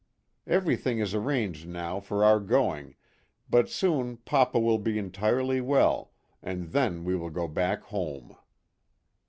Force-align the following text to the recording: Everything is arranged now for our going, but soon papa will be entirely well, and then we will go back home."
Everything 0.47 0.97
is 0.97 1.13
arranged 1.13 1.67
now 1.67 1.99
for 1.99 2.23
our 2.25 2.39
going, 2.39 2.95
but 3.51 3.69
soon 3.69 4.17
papa 4.17 4.59
will 4.59 4.79
be 4.79 4.97
entirely 4.97 5.61
well, 5.61 6.11
and 6.41 6.69
then 6.71 7.03
we 7.05 7.15
will 7.15 7.29
go 7.29 7.47
back 7.47 7.83
home." 7.83 8.35